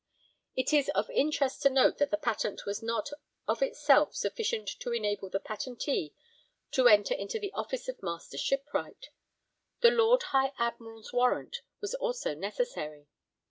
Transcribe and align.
It 0.55 0.73
is 0.73 0.89
of 0.95 1.11
interest 1.11 1.61
to 1.61 1.69
note 1.69 1.99
that 1.99 2.09
the 2.09 2.17
patent 2.17 2.65
was 2.65 2.81
not 2.81 3.11
of 3.47 3.61
itself 3.61 4.15
sufficient 4.15 4.67
to 4.79 4.91
enable 4.91 5.29
the 5.29 5.39
patentee 5.39 6.15
to 6.71 6.87
enter 6.87 7.13
into 7.13 7.37
the 7.39 7.53
office 7.53 7.87
of 7.87 8.01
Master 8.01 8.39
Shipwright; 8.39 9.09
the 9.81 9.91
Lord 9.91 10.23
High 10.33 10.53
Admiral's 10.57 11.13
warrant 11.13 11.61
was 11.81 11.93
also 11.93 12.33
necessary. 12.33 13.09